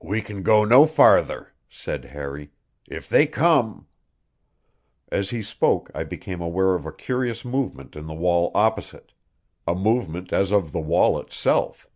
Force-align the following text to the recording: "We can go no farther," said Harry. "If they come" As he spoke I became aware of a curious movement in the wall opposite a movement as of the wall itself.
"We 0.00 0.22
can 0.22 0.44
go 0.44 0.64
no 0.64 0.86
farther," 0.86 1.52
said 1.68 2.04
Harry. 2.04 2.52
"If 2.86 3.08
they 3.08 3.26
come" 3.26 3.88
As 5.10 5.30
he 5.30 5.42
spoke 5.42 5.90
I 5.92 6.04
became 6.04 6.40
aware 6.40 6.76
of 6.76 6.86
a 6.86 6.92
curious 6.92 7.44
movement 7.44 7.96
in 7.96 8.06
the 8.06 8.14
wall 8.14 8.52
opposite 8.54 9.14
a 9.66 9.74
movement 9.74 10.32
as 10.32 10.52
of 10.52 10.70
the 10.70 10.78
wall 10.78 11.18
itself. 11.18 11.88